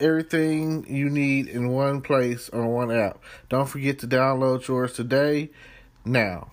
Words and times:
everything 0.00 0.86
you 0.88 1.08
need 1.08 1.48
in 1.48 1.68
one 1.68 2.00
place 2.00 2.48
on 2.50 2.66
one 2.68 2.90
app. 2.90 3.22
Don't 3.48 3.68
forget 3.68 3.98
to 4.00 4.06
download 4.06 4.66
yours 4.68 4.92
today. 4.92 5.50
Now. 6.04 6.50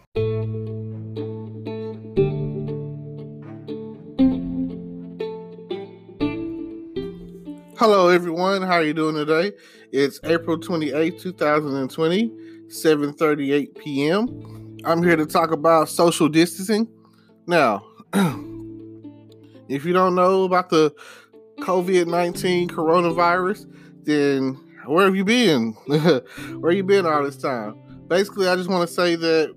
Hello 7.78 8.08
everyone, 8.08 8.62
how 8.62 8.76
are 8.76 8.84
you 8.84 8.94
doing 8.94 9.16
today? 9.16 9.52
It's 9.92 10.20
April 10.24 10.58
28, 10.58 11.20
2020, 11.20 12.30
7:38 12.68 13.78
p.m. 13.78 14.78
I'm 14.86 15.04
here 15.04 15.18
to 15.18 15.26
talk 15.26 15.52
about 15.52 15.90
social 15.90 16.30
distancing. 16.30 16.88
Now, 17.46 17.86
if 19.68 19.84
you 19.84 19.92
don't 19.92 20.16
know 20.16 20.44
about 20.44 20.70
the 20.70 20.94
COVID 21.60 22.08
19 22.08 22.70
coronavirus, 22.70 23.72
then 24.04 24.60
where 24.86 25.06
have 25.06 25.16
you 25.16 25.26
been? 25.26 25.72
where 26.60 26.72
you 26.72 26.84
been 26.84 27.06
all 27.06 27.24
this 27.24 27.38
time? 27.38 27.78
Basically, 28.08 28.48
I 28.48 28.56
just 28.56 28.70
want 28.70 28.88
to 28.88 28.94
say 28.94 29.16
that 29.16 29.56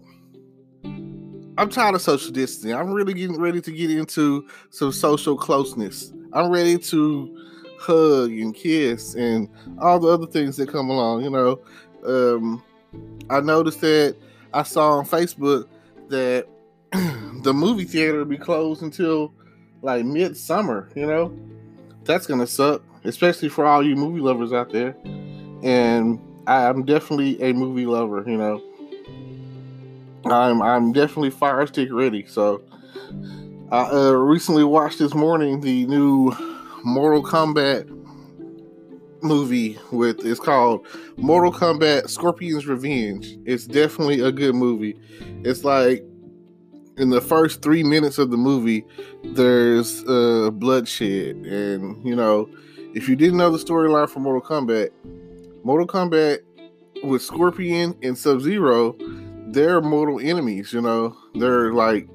I'm 1.58 1.70
tired 1.70 1.94
of 1.94 2.02
social 2.02 2.32
distancing. 2.32 2.74
I'm 2.74 2.92
really 2.92 3.14
getting 3.14 3.40
ready 3.40 3.60
to 3.62 3.72
get 3.72 3.90
into 3.90 4.46
some 4.70 4.92
social 4.92 5.36
closeness. 5.36 6.12
I'm 6.32 6.50
ready 6.50 6.76
to 6.78 7.46
hug 7.78 8.30
and 8.30 8.54
kiss 8.54 9.14
and 9.14 9.48
all 9.78 9.98
the 9.98 10.08
other 10.08 10.26
things 10.26 10.56
that 10.56 10.68
come 10.68 10.90
along. 10.90 11.24
You 11.24 11.30
know, 11.30 11.60
um, 12.06 12.62
I 13.30 13.40
noticed 13.40 13.80
that 13.80 14.16
I 14.52 14.62
saw 14.62 14.98
on 14.98 15.06
Facebook 15.06 15.66
that 16.08 16.46
the 16.92 17.54
movie 17.54 17.84
theater 17.84 18.18
will 18.18 18.24
be 18.26 18.38
closed 18.38 18.82
until 18.82 19.32
like 19.82 20.04
midsummer. 20.04 20.90
You 20.94 21.06
know, 21.06 21.38
that's 22.06 22.26
gonna 22.26 22.46
suck, 22.46 22.82
especially 23.04 23.48
for 23.48 23.66
all 23.66 23.84
you 23.84 23.96
movie 23.96 24.20
lovers 24.20 24.52
out 24.52 24.70
there. 24.70 24.96
And 25.62 26.20
I'm 26.46 26.84
definitely 26.84 27.40
a 27.42 27.52
movie 27.52 27.86
lover, 27.86 28.24
you 28.26 28.36
know. 28.36 28.62
I'm 30.24 30.62
I'm 30.62 30.92
definitely 30.92 31.30
fire 31.30 31.66
stick 31.66 31.88
ready. 31.92 32.26
So 32.26 32.62
I 33.70 33.90
uh, 33.90 34.12
recently 34.12 34.64
watched 34.64 34.98
this 34.98 35.14
morning 35.14 35.60
the 35.60 35.86
new 35.86 36.32
Mortal 36.84 37.22
Kombat 37.22 37.88
movie 39.22 39.78
with 39.90 40.24
it's 40.24 40.40
called 40.40 40.86
Mortal 41.16 41.52
Kombat 41.52 42.08
Scorpion's 42.08 42.66
Revenge. 42.66 43.36
It's 43.44 43.66
definitely 43.66 44.20
a 44.20 44.30
good 44.30 44.54
movie. 44.54 44.96
It's 45.44 45.64
like 45.64 46.04
in 46.96 47.10
the 47.10 47.20
first 47.20 47.62
three 47.62 47.82
minutes 47.82 48.18
of 48.18 48.30
the 48.30 48.36
movie, 48.36 48.84
there's 49.22 50.02
uh, 50.04 50.50
bloodshed, 50.52 51.36
and 51.36 52.04
you 52.06 52.16
know, 52.16 52.48
if 52.94 53.08
you 53.08 53.16
didn't 53.16 53.36
know 53.36 53.50
the 53.50 53.58
storyline 53.58 54.08
for 54.08 54.20
Mortal 54.20 54.40
Kombat, 54.40 54.90
Mortal 55.62 55.86
Kombat 55.86 56.38
with 57.04 57.22
Scorpion 57.22 57.94
and 58.02 58.16
Sub 58.16 58.40
Zero, 58.40 58.96
they're 59.48 59.80
mortal 59.80 60.20
enemies. 60.20 60.72
You 60.72 60.80
know, 60.80 61.16
they're 61.34 61.72
like 61.72 62.08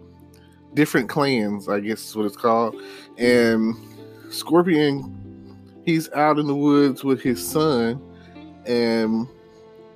different 0.73 1.09
clans, 1.09 1.69
I 1.69 1.79
guess 1.79 2.09
is 2.09 2.15
what 2.15 2.25
it's 2.25 2.37
called, 2.37 2.75
and 3.17 3.75
Scorpion, 4.29 5.55
he's 5.85 6.11
out 6.13 6.39
in 6.39 6.47
the 6.47 6.55
woods 6.55 7.03
with 7.03 7.21
his 7.21 7.45
son, 7.45 8.01
and 8.65 9.27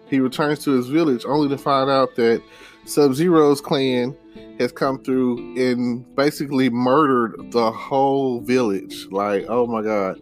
he 0.08 0.20
returns 0.20 0.64
to 0.66 0.72
his 0.72 0.88
village 0.88 1.26
only 1.26 1.50
to 1.50 1.58
find 1.58 1.90
out 1.90 2.16
that 2.16 2.44
Sub 2.86 3.14
Zero's 3.14 3.62
clan 3.62 4.16
has 4.60 4.72
come 4.72 5.04
through 5.04 5.38
and 5.58 6.16
basically 6.16 6.70
murdered 6.70 7.52
the 7.52 7.72
whole 7.72 8.42
village. 8.42 9.08
Like, 9.12 9.46
oh 9.50 9.66
my 9.68 9.82
god. 9.82 10.22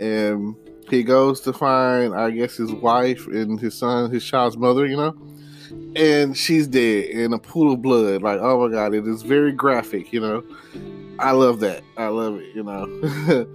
And 0.00 0.54
he 0.88 1.02
goes 1.04 1.40
to 1.42 1.52
find, 1.52 2.14
I 2.14 2.30
guess, 2.30 2.56
his 2.56 2.72
wife 2.72 3.26
and 3.28 3.60
his 3.60 3.74
son, 3.78 4.10
his 4.10 4.24
child's 4.24 4.56
mother, 4.56 4.86
you 4.86 4.96
know? 4.96 5.14
And 5.94 6.36
she's 6.36 6.66
dead 6.66 7.04
in 7.04 7.32
a 7.32 7.38
pool 7.38 7.72
of 7.72 7.80
blood. 7.80 8.22
Like, 8.22 8.40
oh 8.40 8.66
my 8.66 8.74
god, 8.74 8.94
it 8.94 9.06
is 9.06 9.22
very 9.22 9.52
graphic, 9.52 10.12
you 10.12 10.20
know? 10.20 10.42
I 11.18 11.30
love 11.30 11.60
that. 11.60 11.82
I 11.96 12.08
love 12.08 12.40
it, 12.40 12.54
you 12.54 12.64
know? 12.64 13.46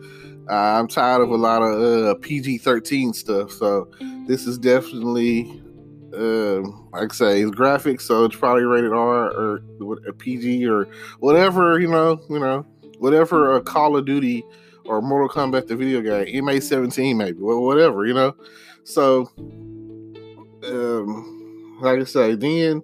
I'm 0.50 0.88
tired 0.88 1.22
of 1.22 1.30
a 1.32 1.36
lot 1.36 1.62
of 1.62 2.06
uh, 2.06 2.16
PG 2.16 2.60
13 2.60 3.14
stuff. 3.14 3.52
So 3.52 3.90
this 4.28 4.46
is 4.46 4.58
definitely 4.58 5.62
uh, 6.16 6.62
like 6.92 7.12
I 7.12 7.16
say, 7.16 7.42
it's 7.42 7.52
graphics, 7.52 8.02
so 8.02 8.26
it's 8.26 8.36
probably 8.36 8.64
rated 8.64 8.94
R 8.94 9.32
or 9.32 9.62
a 10.08 10.14
PG 10.14 10.66
or 10.68 10.88
whatever, 11.20 11.80
you 11.80 11.90
know, 11.90 12.22
you 12.30 12.40
know, 12.40 12.66
whatever 13.00 13.56
a 13.56 13.62
Call 13.62 13.98
of 13.98 14.06
Duty 14.06 14.44
or 14.86 15.02
Mortal 15.02 15.30
Kombat 15.30 15.68
the 15.68 15.76
video 15.76 16.02
game, 16.02 16.46
MA 16.46 16.60
seventeen 16.60 17.18
maybe, 17.18 17.40
whatever, 17.40 18.06
you 18.06 18.14
know. 18.14 18.36
So, 18.84 19.30
um, 20.64 21.80
like 21.82 22.00
I 22.00 22.04
say, 22.04 22.36
then, 22.36 22.84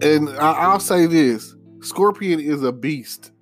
and 0.00 0.28
I, 0.30 0.72
will 0.72 0.80
say 0.80 1.06
this: 1.06 1.54
Scorpion 1.80 2.38
is 2.40 2.62
a 2.62 2.72
beast. 2.72 3.32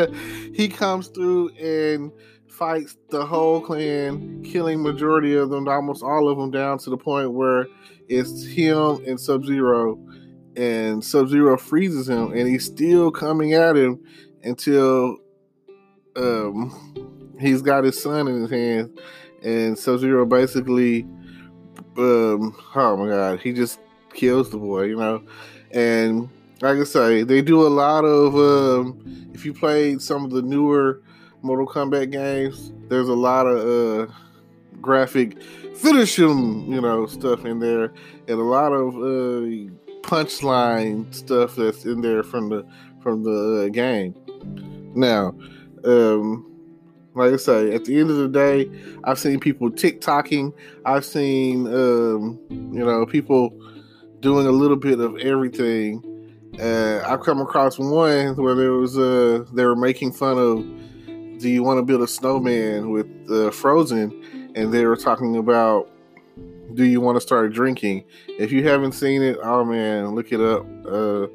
he 0.54 0.68
comes 0.68 1.08
through 1.08 1.50
and 1.50 2.12
fights 2.48 2.96
the 3.10 3.24
whole 3.24 3.60
clan, 3.60 4.42
killing 4.42 4.82
majority 4.82 5.36
of 5.36 5.50
them, 5.50 5.68
almost 5.68 6.02
all 6.02 6.28
of 6.28 6.38
them, 6.38 6.50
down 6.50 6.78
to 6.78 6.90
the 6.90 6.96
point 6.96 7.32
where 7.32 7.66
it's 8.08 8.44
him 8.44 9.04
and 9.06 9.18
Sub 9.18 9.44
Zero, 9.44 9.98
and 10.56 11.04
Sub 11.04 11.28
Zero 11.28 11.56
freezes 11.56 12.08
him, 12.08 12.32
and 12.32 12.48
he's 12.48 12.64
still 12.64 13.10
coming 13.10 13.54
at 13.54 13.76
him 13.76 14.02
until 14.42 15.18
um, 16.16 17.34
he's 17.40 17.62
got 17.62 17.84
his 17.84 18.00
son 18.00 18.28
in 18.28 18.42
his 18.42 18.50
hand, 18.50 18.98
and 19.42 19.78
Sub 19.78 20.00
Zero 20.00 20.24
basically, 20.26 21.02
um, 21.98 22.56
oh 22.74 22.96
my 22.96 23.08
god, 23.08 23.40
he 23.40 23.52
just 23.52 23.80
kills 24.14 24.50
the 24.50 24.58
boy, 24.58 24.84
you 24.84 24.96
know, 24.96 25.22
and 25.72 26.28
like 26.62 26.78
I 26.78 26.84
say, 26.84 27.22
they 27.22 27.42
do 27.42 27.66
a 27.66 27.68
lot 27.68 28.04
of. 28.04 28.34
Um, 28.34 29.30
if 29.34 29.44
you 29.44 29.52
played 29.52 30.00
some 30.00 30.24
of 30.24 30.30
the 30.30 30.40
newer 30.40 31.02
Mortal 31.42 31.66
Kombat 31.66 32.10
games, 32.10 32.72
there's 32.88 33.08
a 33.08 33.14
lot 33.14 33.46
of 33.46 34.08
uh, 34.08 34.12
graphic 34.86 35.42
finish 35.76 36.18
him, 36.18 36.72
you 36.72 36.80
know, 36.80 37.06
stuff 37.06 37.44
in 37.44 37.58
there, 37.58 37.92
and 38.28 38.40
a 38.40 38.44
lot 38.44 38.72
of 38.72 38.94
uh, 38.94 39.70
punchline 40.00 41.12
stuff 41.14 41.56
that's 41.56 41.84
in 41.84 42.00
there 42.00 42.22
from 42.22 42.48
the 42.48 42.66
from 43.02 43.22
the 43.22 43.66
uh, 43.66 43.68
game. 43.68 44.14
Now, 44.94 45.34
um, 45.84 46.50
like 47.14 47.32
I 47.32 47.36
say, 47.36 47.74
at 47.74 47.84
the 47.84 47.98
end 47.98 48.10
of 48.10 48.16
the 48.16 48.28
day, 48.28 48.70
I've 49.04 49.18
seen 49.18 49.38
people 49.38 49.70
TikToking. 49.70 50.52
I've 50.84 51.04
seen, 51.04 51.66
um, 51.66 52.40
you 52.50 52.84
know, 52.84 53.06
people 53.06 53.52
doing 54.20 54.46
a 54.46 54.50
little 54.50 54.76
bit 54.76 54.98
of 55.00 55.16
everything. 55.18 56.02
Uh, 56.60 57.02
I've 57.06 57.20
come 57.20 57.40
across 57.40 57.78
one 57.78 58.36
where 58.36 58.54
there 58.54 58.72
was 58.72 58.96
uh, 58.98 59.44
they 59.52 59.64
were 59.64 59.76
making 59.76 60.12
fun 60.12 60.38
of, 60.38 60.64
"Do 61.38 61.48
you 61.48 61.62
want 61.62 61.78
to 61.78 61.82
build 61.82 62.02
a 62.02 62.08
snowman 62.08 62.90
with 62.90 63.06
uh, 63.30 63.50
Frozen?" 63.50 64.45
And 64.56 64.72
they 64.72 64.86
were 64.86 64.96
talking 64.96 65.36
about 65.36 65.90
do 66.74 66.84
you 66.84 67.00
want 67.00 67.16
to 67.16 67.20
start 67.20 67.52
drinking? 67.52 68.04
If 68.26 68.52
you 68.52 68.66
haven't 68.66 68.92
seen 68.92 69.22
it, 69.22 69.38
oh 69.42 69.64
man, 69.64 70.14
look 70.14 70.32
it 70.32 70.40
up. 70.40 70.66
Uh, 70.86 71.28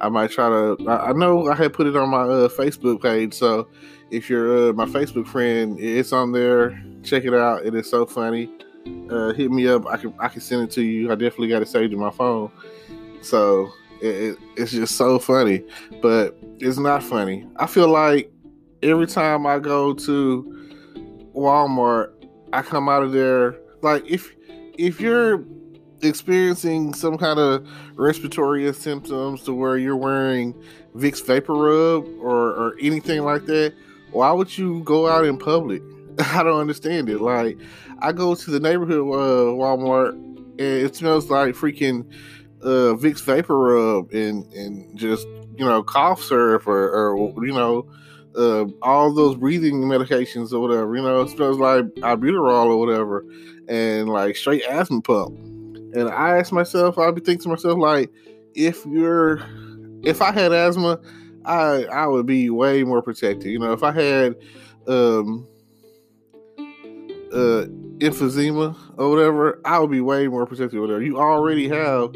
I 0.00 0.08
might 0.08 0.30
try 0.30 0.48
to. 0.48 0.76
I, 0.88 1.08
I, 1.08 1.12
know 1.12 1.50
I 1.50 1.54
had 1.54 1.72
put 1.72 1.86
it 1.86 1.96
on 1.96 2.08
my 2.08 2.22
uh, 2.22 2.48
Facebook 2.48 3.02
page, 3.02 3.34
so 3.34 3.68
if 4.10 4.30
you're 4.30 4.70
uh, 4.70 4.72
my 4.72 4.86
Facebook 4.86 5.26
friend, 5.26 5.78
it's 5.80 6.12
on 6.12 6.32
there. 6.32 6.80
Check 7.02 7.24
it 7.24 7.34
out. 7.34 7.66
It 7.66 7.74
is 7.74 7.90
so 7.90 8.06
funny. 8.06 8.50
Uh, 9.10 9.32
hit 9.32 9.50
me 9.50 9.66
up. 9.68 9.86
I 9.86 9.96
can 9.96 10.14
I 10.18 10.28
can 10.28 10.40
send 10.40 10.62
it 10.62 10.70
to 10.72 10.82
you. 10.82 11.10
I 11.10 11.14
definitely 11.16 11.48
got 11.48 11.62
it 11.62 11.68
saved 11.68 11.92
in 11.92 11.98
my 11.98 12.10
phone. 12.10 12.50
So 13.20 13.72
it, 14.00 14.06
it, 14.06 14.38
it's 14.56 14.70
just 14.70 14.96
so 14.96 15.18
funny, 15.18 15.64
but 16.00 16.36
it's 16.60 16.78
not 16.78 17.02
funny. 17.02 17.46
I 17.56 17.66
feel 17.66 17.88
like 17.88 18.30
every 18.82 19.08
time 19.08 19.46
I 19.46 19.58
go 19.58 19.92
to 19.92 20.70
Walmart 21.34 22.12
I 22.52 22.62
come 22.62 22.88
out 22.88 23.02
of 23.02 23.12
there 23.12 23.58
like 23.82 24.04
if 24.06 24.34
if 24.78 25.00
you're 25.00 25.44
experiencing 26.02 26.94
some 26.94 27.18
kind 27.18 27.38
of 27.38 27.68
respiratory 27.96 28.72
symptoms 28.72 29.42
to 29.44 29.52
where 29.52 29.76
you're 29.76 29.96
wearing 29.96 30.54
Vicks 30.96 31.24
Vapor 31.24 31.54
Rub 31.54 32.06
or, 32.20 32.50
or 32.50 32.76
anything 32.80 33.22
like 33.24 33.46
that, 33.46 33.74
why 34.12 34.30
would 34.30 34.56
you 34.56 34.82
go 34.84 35.08
out 35.08 35.24
in 35.24 35.36
public? 35.36 35.82
I 36.18 36.42
don't 36.42 36.60
understand 36.60 37.08
it. 37.08 37.20
Like, 37.20 37.58
I 38.00 38.12
go 38.12 38.34
to 38.34 38.50
the 38.50 38.60
neighborhood 38.60 39.00
uh, 39.00 39.52
Walmart 39.54 40.12
and 40.12 40.60
it 40.60 40.94
smells 40.94 41.30
like 41.30 41.54
freaking 41.54 42.08
uh, 42.62 42.94
Vicks 42.94 43.22
Vapor 43.22 43.58
Rub 43.58 44.12
and 44.12 44.44
and 44.52 44.96
just 44.96 45.26
you 45.56 45.64
know 45.64 45.82
cough 45.82 46.22
syrup 46.22 46.66
or, 46.66 46.90
or 46.90 47.44
you 47.44 47.52
know 47.52 47.88
uh, 48.38 48.66
all 48.82 49.12
those 49.12 49.36
breathing 49.36 49.82
medications 49.82 50.52
or 50.52 50.60
whatever. 50.60 50.94
You 50.96 51.02
know, 51.02 51.22
it 51.22 51.30
smells 51.30 51.58
like 51.58 51.84
albuterol 51.96 52.66
or 52.66 52.78
whatever, 52.78 53.24
and 53.68 54.08
like 54.08 54.36
straight 54.36 54.64
asthma 54.64 55.02
pump. 55.02 55.36
And 55.94 56.08
I 56.08 56.38
ask 56.38 56.52
myself, 56.52 56.98
I'll 56.98 57.12
be 57.12 57.20
thinking 57.20 57.42
to 57.44 57.48
myself 57.48 57.78
like, 57.78 58.10
if 58.54 58.84
you're, 58.86 59.40
if 60.04 60.22
I 60.22 60.32
had 60.32 60.52
asthma, 60.52 61.00
I 61.44 61.84
I 61.84 62.06
would 62.06 62.26
be 62.26 62.50
way 62.50 62.84
more 62.84 63.02
protected. 63.02 63.46
You 63.46 63.58
know, 63.58 63.72
if 63.72 63.82
I 63.82 63.92
had 63.92 64.36
um 64.86 65.46
uh 67.32 67.66
emphysema 67.98 68.76
or 68.96 69.10
whatever, 69.10 69.60
I 69.64 69.78
would 69.78 69.90
be 69.90 70.00
way 70.00 70.28
more 70.28 70.46
protected. 70.46 70.80
Whatever 70.80 71.02
you 71.02 71.18
already 71.18 71.68
have 71.68 72.14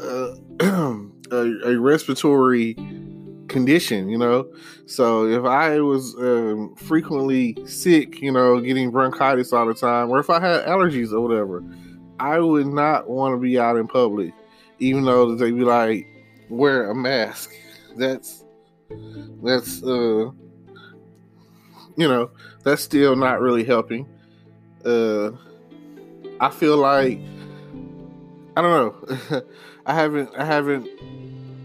uh, 0.00 0.34
a, 1.30 1.52
a, 1.64 1.78
respiratory 1.78 2.76
condition, 3.48 4.08
you 4.08 4.18
know. 4.18 4.46
So 4.86 5.26
if 5.26 5.44
I 5.44 5.80
was 5.80 6.14
um, 6.16 6.74
frequently 6.76 7.56
sick, 7.66 8.20
you 8.20 8.32
know, 8.32 8.60
getting 8.60 8.90
bronchitis 8.90 9.52
all 9.52 9.66
the 9.66 9.74
time, 9.74 10.10
or 10.10 10.18
if 10.18 10.30
I 10.30 10.40
had 10.40 10.66
allergies 10.66 11.12
or 11.12 11.20
whatever, 11.20 11.62
I 12.20 12.38
would 12.38 12.66
not 12.66 13.08
want 13.08 13.34
to 13.34 13.40
be 13.40 13.58
out 13.58 13.76
in 13.76 13.88
public, 13.88 14.32
even 14.78 15.04
though 15.04 15.34
they'd 15.34 15.52
be 15.52 15.64
like, 15.64 16.06
wear 16.48 16.90
a 16.90 16.94
mask. 16.94 17.52
That's 17.96 18.44
that's 19.42 19.82
uh 19.82 20.30
you 21.96 22.08
know 22.08 22.30
that's 22.62 22.82
still 22.82 23.16
not 23.16 23.40
really 23.40 23.64
helping. 23.64 24.06
Uh, 24.84 25.30
I 26.40 26.50
feel 26.50 26.76
like 26.76 27.18
I 28.56 28.62
don't 28.62 29.08
know. 29.10 29.42
I 29.86 29.94
haven't 29.94 30.30
I 30.36 30.44
haven't 30.44 30.88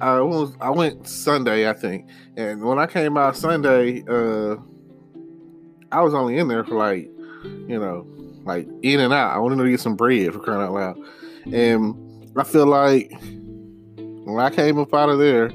I 0.01 0.21
was 0.21 0.53
I 0.61 0.69
went 0.69 1.07
Sunday 1.07 1.69
I 1.69 1.73
think, 1.73 2.07
and 2.37 2.63
when 2.63 2.79
I 2.79 2.85
came 2.85 3.17
out 3.17 3.35
Sunday, 3.35 4.03
uh, 4.07 4.55
I 5.91 6.01
was 6.01 6.13
only 6.13 6.37
in 6.37 6.47
there 6.47 6.63
for 6.63 6.75
like 6.75 7.09
you 7.67 7.79
know 7.79 8.07
like 8.45 8.67
in 8.81 8.99
and 8.99 9.13
out. 9.13 9.35
I 9.35 9.39
wanted 9.39 9.63
to 9.63 9.69
get 9.69 9.79
some 9.79 9.95
bread 9.95 10.33
for 10.33 10.39
crying 10.39 10.61
out 10.61 10.73
loud, 10.73 10.97
and 11.53 12.31
I 12.37 12.43
feel 12.43 12.65
like 12.65 13.11
when 13.97 14.39
I 14.39 14.49
came 14.49 14.79
up 14.79 14.93
out 14.93 15.09
of 15.09 15.19
there, 15.19 15.51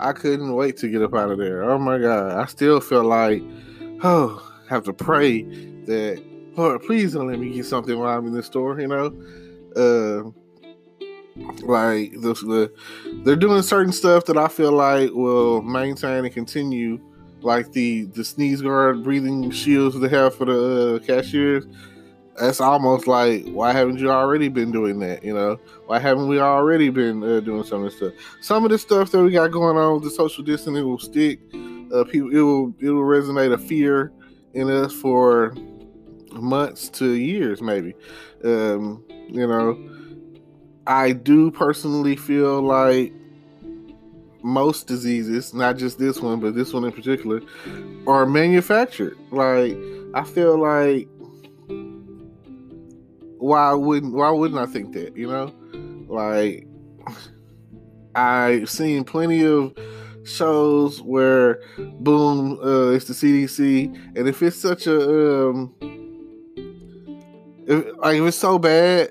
I 0.00 0.12
couldn't 0.12 0.54
wait 0.54 0.76
to 0.78 0.88
get 0.88 1.02
up 1.02 1.14
out 1.14 1.30
of 1.30 1.38
there. 1.38 1.64
Oh 1.64 1.78
my 1.78 1.98
god, 1.98 2.32
I 2.32 2.46
still 2.46 2.80
feel 2.80 3.04
like 3.04 3.42
oh 4.02 4.42
have 4.68 4.84
to 4.84 4.92
pray 4.92 5.42
that 5.42 6.22
Lord 6.56 6.82
please 6.82 7.12
don't 7.12 7.28
let 7.28 7.38
me 7.38 7.50
get 7.50 7.66
something 7.66 7.98
while 7.98 8.16
I'm 8.16 8.26
in 8.26 8.32
the 8.32 8.42
store. 8.42 8.80
You 8.80 8.88
know. 8.88 9.12
Uh, 9.76 10.30
like 11.62 12.12
the, 12.12 12.34
the 12.34 12.72
they're 13.24 13.36
doing 13.36 13.62
certain 13.62 13.92
stuff 13.92 14.24
that 14.26 14.36
I 14.36 14.48
feel 14.48 14.72
like 14.72 15.10
will 15.12 15.62
maintain 15.62 16.24
and 16.24 16.32
continue, 16.32 17.00
like 17.40 17.72
the 17.72 18.04
the 18.04 18.24
sneeze 18.24 18.62
guard 18.62 19.02
breathing 19.04 19.50
shields 19.50 19.98
they 19.98 20.08
have 20.08 20.34
for 20.34 20.46
the 20.46 20.96
uh, 20.96 20.98
cashiers. 21.06 21.66
That's 22.38 22.60
almost 22.60 23.06
like 23.06 23.46
why 23.48 23.72
haven't 23.72 23.98
you 23.98 24.10
already 24.10 24.48
been 24.48 24.70
doing 24.70 24.98
that? 25.00 25.24
You 25.24 25.34
know, 25.34 25.58
why 25.86 25.98
haven't 25.98 26.28
we 26.28 26.40
already 26.40 26.90
been 26.90 27.22
uh, 27.22 27.40
doing 27.40 27.64
some 27.64 27.84
of 27.84 27.90
this 27.90 27.96
stuff? 27.96 28.12
Some 28.40 28.64
of 28.64 28.70
the 28.70 28.78
stuff 28.78 29.10
that 29.10 29.22
we 29.22 29.32
got 29.32 29.50
going 29.50 29.76
on 29.76 29.94
with 29.94 30.04
the 30.04 30.10
social 30.10 30.44
distancing 30.44 30.84
will 30.84 30.98
stick. 30.98 31.40
Uh, 31.92 32.04
people, 32.04 32.30
it 32.30 32.40
will 32.40 32.74
it 32.80 32.90
will 32.90 33.02
resonate 33.02 33.52
a 33.52 33.58
fear 33.58 34.12
in 34.54 34.70
us 34.70 34.92
for 34.92 35.54
months 36.32 36.88
to 36.90 37.12
years, 37.12 37.60
maybe. 37.60 37.94
Um, 38.44 39.04
you 39.28 39.46
know 39.46 39.95
I 40.86 41.12
do 41.12 41.50
personally 41.50 42.16
feel 42.16 42.62
like 42.62 43.12
most 44.42 44.86
diseases, 44.86 45.52
not 45.52 45.76
just 45.76 45.98
this 45.98 46.20
one, 46.20 46.38
but 46.38 46.54
this 46.54 46.72
one 46.72 46.84
in 46.84 46.92
particular, 46.92 47.40
are 48.06 48.26
manufactured. 48.26 49.16
Like 49.30 49.76
I 50.14 50.22
feel 50.24 50.58
like 50.58 51.08
why 53.38 53.72
wouldn't 53.72 54.14
why 54.14 54.30
wouldn't 54.30 54.60
I 54.60 54.66
think 54.66 54.92
that? 54.92 55.16
You 55.16 55.28
know, 55.28 55.52
like 56.08 56.66
I've 58.14 58.70
seen 58.70 59.04
plenty 59.04 59.44
of 59.44 59.76
shows 60.24 61.02
where 61.02 61.60
boom, 62.00 62.58
uh, 62.62 62.90
it's 62.90 63.06
the 63.06 63.14
CDC, 63.14 64.16
and 64.16 64.28
if 64.28 64.42
it's 64.42 64.56
such 64.56 64.86
a 64.86 65.48
um, 65.48 65.74
if, 67.66 67.84
like 67.98 68.16
if 68.16 68.24
it's 68.24 68.36
so 68.36 68.58
bad 68.58 69.10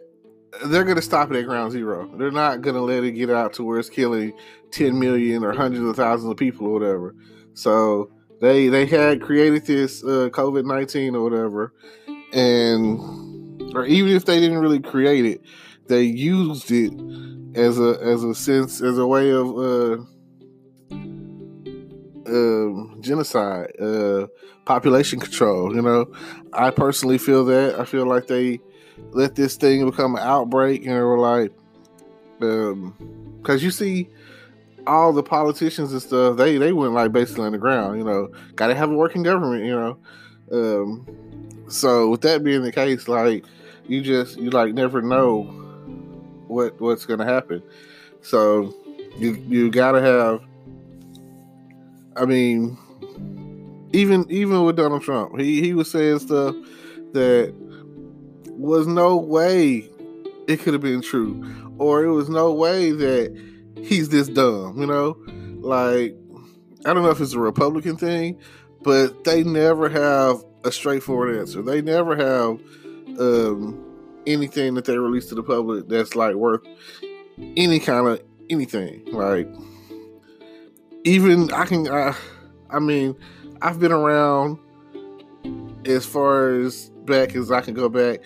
they're 0.66 0.84
going 0.84 0.96
to 0.96 1.02
stop 1.02 1.32
it 1.32 1.38
at 1.38 1.46
ground 1.46 1.72
zero. 1.72 2.10
They're 2.18 2.32
not 2.32 2.62
going 2.62 2.76
to 2.76 2.82
let 2.82 3.04
it 3.04 3.12
get 3.12 3.30
out 3.30 3.54
to 3.54 3.64
where 3.64 3.80
it's 3.80 3.90
killing 3.90 4.34
10 4.72 5.00
million 5.00 5.44
or 5.44 5.54
hundreds 5.54 5.86
of 5.86 5.96
thousands 5.96 6.32
of 6.32 6.38
people 6.38 6.68
or 6.68 6.72
whatever. 6.72 7.16
So 7.54 8.12
they 8.42 8.68
they 8.68 8.86
had 8.86 9.22
created 9.22 9.66
this 9.66 10.04
uh, 10.04 10.30
COVID 10.32 10.66
19 10.66 11.16
or 11.16 11.24
whatever, 11.24 11.74
and 12.34 13.00
or 13.76 13.86
even 13.86 14.16
if 14.16 14.26
they 14.26 14.40
didn't 14.40 14.60
really 14.60 14.80
create 14.80 15.26
it, 15.26 15.42
they 15.88 16.04
used 16.04 16.72
it 16.72 16.94
as 17.56 17.80
a 17.80 17.98
as 18.02 18.24
a 18.24 18.36
sense 18.36 18.82
as 18.82 18.98
a 18.98 19.08
way 19.08 19.32
of 19.32 19.58
uh, 19.58 19.98
uh, 22.28 23.00
genocide, 23.00 23.72
uh, 23.80 24.28
population 24.66 25.20
control. 25.20 25.74
You 25.74 25.82
know, 25.82 26.12
I 26.52 26.72
personally 26.72 27.18
feel 27.18 27.46
that. 27.46 27.80
I 27.80 27.86
feel 27.86 28.06
like 28.06 28.28
they 28.28 28.60
let 29.12 29.36
this 29.36 29.56
thing 29.56 29.90
become 29.90 30.16
an 30.16 30.22
outbreak, 30.22 30.86
and 30.86 30.96
they 30.96 31.02
were 31.02 31.18
like, 31.20 31.52
because 32.40 32.72
um, 32.74 33.60
you 33.60 33.72
see 33.72 34.10
all 34.88 35.14
the 35.14 35.24
politicians 35.24 35.92
and 35.92 36.02
stuff, 36.02 36.38
they 36.38 36.58
they 36.58 36.74
went 36.74 36.94
like 36.94 37.12
basically 37.12 37.46
on 37.46 37.52
the 37.52 37.58
ground. 37.58 37.98
You 37.98 38.04
know, 38.04 38.30
got 38.56 38.68
to 38.68 38.76
have 38.76 38.92
a 38.92 38.96
working 38.96 39.24
government. 39.24 39.66
You 39.66 39.76
know, 39.76 39.98
um, 40.52 41.66
so 41.68 42.10
with 42.10 42.22
that 42.22 42.44
being 42.44 42.64
the 42.64 42.72
case, 42.72 43.08
like 43.08 43.46
you 43.88 44.02
just 44.02 44.38
you 44.38 44.50
like 44.50 44.74
never 44.74 45.02
know 45.02 45.44
what 46.48 46.80
what's 46.80 47.06
gonna 47.06 47.26
happen. 47.26 47.62
So 48.22 48.74
you 49.18 49.34
you 49.48 49.72
gotta 49.72 50.02
have. 50.02 50.42
I 52.18 52.26
mean, 52.26 52.78
even 53.92 54.26
even 54.30 54.64
with 54.64 54.76
Donald 54.76 55.04
Trump, 55.04 55.40
he 55.40 55.62
he 55.62 55.74
was 55.74 55.90
saying 55.90 56.20
stuff 56.20 56.56
that 57.14 57.54
was 58.58 58.88
no 58.88 59.18
way 59.18 59.90
it 60.48 60.60
could 60.60 60.74
have 60.74 60.82
been 60.82 61.02
true, 61.02 61.44
or 61.78 62.04
it 62.04 62.12
was 62.12 62.30
no 62.30 62.54
way 62.54 62.92
that 62.92 63.36
he's 63.82 64.10
this 64.10 64.28
dumb. 64.28 64.80
You 64.80 64.88
know, 64.88 65.18
like 65.62 66.16
I 66.86 66.94
don't 66.94 67.04
know 67.04 67.10
if 67.10 67.20
it's 67.22 67.34
a 67.34 67.40
Republican 67.40 67.98
thing, 67.98 68.40
but 68.84 69.24
they 69.24 69.44
never 69.44 69.90
have 69.90 70.44
a 70.64 70.72
straightforward 70.72 71.36
answer. 71.36 71.62
They 71.62 71.82
never 71.82 72.16
have 72.16 72.60
um, 73.20 73.84
anything 74.28 74.76
that 74.76 74.86
they 74.86 74.98
release 74.98 75.28
to 75.28 75.36
the 75.36 75.44
public 75.44 75.88
that's 75.88 76.16
like 76.16 76.36
worth 76.36 76.62
any 77.58 77.80
kind 77.80 78.08
of 78.08 78.22
anything. 78.50 79.06
Like 79.12 79.48
even 81.04 81.52
I 81.52 81.66
can, 81.66 81.88
I, 81.88 82.16
I 82.70 82.80
mean, 82.80 83.16
I've 83.62 83.80
been 83.80 83.92
around 83.92 84.60
as 85.86 86.06
far 86.06 86.50
as 86.50 86.92
back 87.06 87.36
as 87.36 87.52
I 87.52 87.62
can 87.62 87.74
go 87.74 87.90
back 87.90 88.22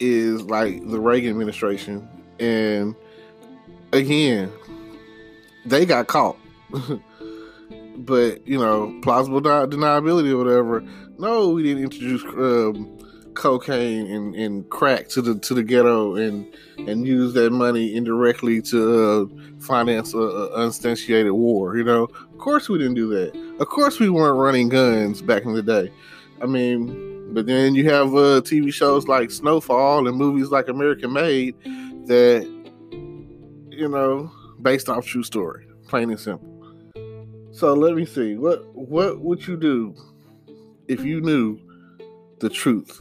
is 0.00 0.42
like 0.42 0.86
the 0.88 1.00
Reagan 1.00 1.30
administration, 1.30 2.08
and 2.38 2.94
again, 3.92 4.50
they 5.66 5.86
got 5.86 6.06
caught. 6.06 6.36
but 7.96 8.46
you 8.46 8.58
know, 8.58 8.98
plausible 9.02 9.40
deniability 9.40 10.32
or 10.32 10.38
whatever. 10.38 10.84
No, 11.18 11.50
we 11.50 11.62
didn't 11.62 11.84
introduce 11.84 12.22
um, 12.24 12.98
cocaine 13.34 14.06
and, 14.10 14.34
and 14.34 14.68
crack 14.70 15.08
to 15.08 15.22
the 15.22 15.38
to 15.38 15.54
the 15.54 15.62
ghetto 15.62 16.16
and 16.16 16.46
and 16.78 17.06
use 17.06 17.34
that 17.34 17.50
money 17.50 17.94
indirectly 17.94 18.60
to 18.62 19.30
uh, 19.30 19.60
finance 19.60 20.14
a, 20.14 20.18
a 20.18 21.34
war. 21.34 21.76
You 21.76 21.84
know, 21.84 22.04
of 22.04 22.38
course 22.38 22.68
we 22.68 22.78
didn't 22.78 22.94
do 22.94 23.08
that. 23.08 23.56
Of 23.60 23.68
course 23.68 24.00
we 24.00 24.10
weren't 24.10 24.38
running 24.38 24.68
guns 24.68 25.22
back 25.22 25.44
in 25.44 25.54
the 25.54 25.62
day. 25.62 25.92
I 26.40 26.46
mean, 26.46 27.11
but 27.32 27.46
then 27.46 27.74
you 27.74 27.88
have 27.90 28.08
uh, 28.08 28.40
TV 28.42 28.72
shows 28.72 29.08
like 29.08 29.30
Snowfall 29.30 30.06
and 30.06 30.16
movies 30.16 30.48
like 30.48 30.68
American 30.68 31.12
Made 31.12 31.54
that, 32.06 32.44
you 33.70 33.88
know, 33.88 34.30
based 34.60 34.88
off 34.88 35.06
true 35.06 35.22
story, 35.22 35.66
plain 35.88 36.10
and 36.10 36.20
simple. 36.20 36.48
So 37.52 37.74
let 37.74 37.94
me 37.94 38.06
see. 38.06 38.36
What 38.36 38.74
what 38.74 39.20
would 39.20 39.46
you 39.46 39.56
do 39.56 39.94
if 40.88 41.04
you 41.04 41.20
knew 41.20 41.58
the 42.40 42.48
truth? 42.48 43.00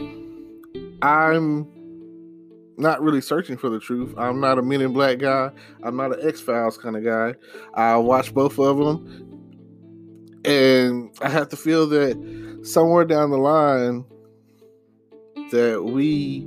I'm 1.01 1.67
not 2.77 3.01
really 3.01 3.21
searching 3.21 3.57
for 3.57 3.69
the 3.69 3.79
truth. 3.79 4.13
I'm 4.17 4.39
not 4.39 4.59
a 4.59 4.61
Men 4.61 4.81
in 4.81 4.93
Black 4.93 5.19
guy. 5.19 5.51
I'm 5.83 5.95
not 5.95 6.17
an 6.17 6.27
X 6.27 6.41
Files 6.41 6.77
kind 6.77 6.97
of 6.97 7.03
guy. 7.03 7.35
I 7.73 7.95
watch 7.97 8.33
both 8.33 8.59
of 8.59 8.77
them, 8.77 10.41
and 10.45 11.11
I 11.21 11.29
have 11.29 11.50
to 11.50 11.57
feel 11.57 11.88
that 11.88 12.59
somewhere 12.63 13.05
down 13.05 13.31
the 13.31 13.38
line, 13.38 14.05
that 15.51 15.84
we 15.84 16.46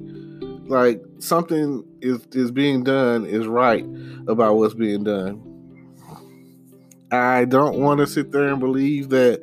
like 0.66 1.00
something 1.18 1.84
is 2.00 2.26
is 2.32 2.50
being 2.50 2.84
done 2.84 3.24
is 3.26 3.46
right 3.46 3.86
about 4.26 4.56
what's 4.56 4.74
being 4.74 5.04
done. 5.04 5.42
I 7.10 7.44
don't 7.44 7.78
want 7.78 8.00
to 8.00 8.06
sit 8.06 8.32
there 8.32 8.48
and 8.48 8.58
believe 8.58 9.10
that 9.10 9.42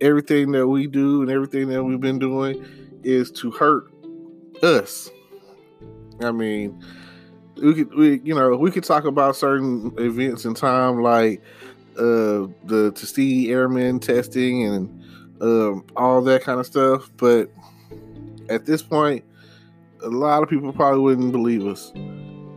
everything 0.00 0.52
that 0.52 0.68
we 0.68 0.86
do 0.86 1.22
and 1.22 1.30
everything 1.30 1.68
that 1.68 1.82
we've 1.82 2.00
been 2.00 2.18
doing 2.18 2.64
is 3.02 3.30
to 3.30 3.50
hurt 3.50 3.90
us. 4.62 5.10
I 6.20 6.32
mean, 6.32 6.82
we 7.56 7.74
could 7.74 7.94
we 7.94 8.20
you 8.22 8.34
know 8.34 8.56
we 8.56 8.70
could 8.70 8.84
talk 8.84 9.04
about 9.04 9.36
certain 9.36 9.92
events 9.98 10.44
in 10.44 10.54
time 10.54 11.02
like 11.02 11.40
uh 11.98 12.46
the 12.64 12.92
Tuskegee 12.94 13.50
Airmen 13.50 14.00
testing 14.00 14.64
and 14.64 15.02
um, 15.40 15.84
all 15.96 16.22
that 16.22 16.42
kind 16.42 16.60
of 16.60 16.66
stuff, 16.66 17.10
but 17.16 17.50
at 18.48 18.66
this 18.66 18.82
point, 18.82 19.24
a 20.02 20.08
lot 20.08 20.42
of 20.42 20.48
people 20.48 20.72
probably 20.72 21.00
wouldn't 21.00 21.32
believe 21.32 21.66
us. 21.66 21.92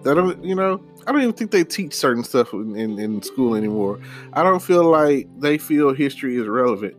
That 0.03 0.15
don't 0.15 0.43
you 0.43 0.55
know 0.55 0.81
I 1.07 1.11
don't 1.11 1.21
even 1.21 1.33
think 1.33 1.51
they 1.51 1.63
teach 1.63 1.93
certain 1.93 2.23
stuff 2.23 2.53
in, 2.53 2.75
in, 2.75 2.99
in 2.99 3.21
school 3.21 3.55
anymore. 3.55 3.99
I 4.33 4.43
don't 4.43 4.61
feel 4.61 4.83
like 4.83 5.27
they 5.39 5.57
feel 5.57 5.93
history 5.93 6.37
is 6.37 6.47
relevant. 6.47 6.95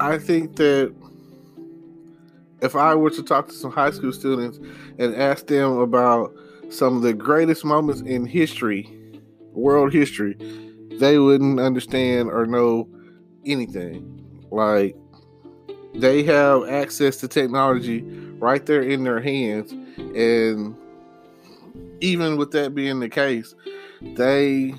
I 0.00 0.18
think 0.18 0.56
that 0.56 0.94
if 2.60 2.74
I 2.74 2.94
were 2.94 3.10
to 3.10 3.22
talk 3.22 3.48
to 3.48 3.54
some 3.54 3.70
high 3.70 3.90
school 3.90 4.12
students 4.12 4.58
and 4.98 5.14
ask 5.14 5.46
them 5.46 5.78
about 5.78 6.34
some 6.70 6.96
of 6.96 7.02
the 7.02 7.12
greatest 7.12 7.64
moments 7.64 8.00
in 8.00 8.26
history, 8.26 8.90
world 9.52 9.92
history, 9.92 10.36
they 10.98 11.18
wouldn't 11.18 11.60
understand 11.60 12.30
or 12.30 12.46
know 12.46 12.88
anything. 13.44 14.46
Like 14.50 14.96
they 16.00 16.22
have 16.24 16.68
access 16.68 17.16
to 17.18 17.28
technology 17.28 18.02
right 18.38 18.66
there 18.66 18.82
in 18.82 19.04
their 19.04 19.20
hands 19.20 19.72
and 20.14 20.76
even 22.00 22.36
with 22.36 22.50
that 22.52 22.74
being 22.74 23.00
the 23.00 23.08
case, 23.08 23.54
they 24.00 24.74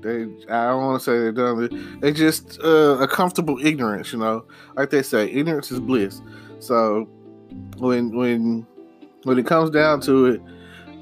they 0.00 0.22
I 0.48 0.68
don't 0.68 0.82
want 0.82 1.00
to 1.00 1.04
say 1.04 1.12
they're 1.12 1.32
done. 1.32 2.00
They 2.00 2.12
just 2.12 2.60
uh, 2.62 2.98
a 3.00 3.08
comfortable 3.08 3.58
ignorance, 3.64 4.12
you 4.12 4.18
know. 4.18 4.44
Like 4.76 4.90
they 4.90 5.02
say, 5.02 5.30
ignorance 5.30 5.70
is 5.70 5.80
bliss. 5.80 6.20
So 6.58 7.08
when 7.78 8.14
when 8.16 8.66
when 9.24 9.38
it 9.38 9.46
comes 9.46 9.70
down 9.70 10.00
to 10.02 10.26
it, 10.26 10.40